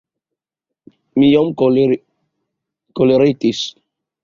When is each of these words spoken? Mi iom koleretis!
Mi 1.17 1.27
iom 1.33 1.51
koleretis! 3.01 3.63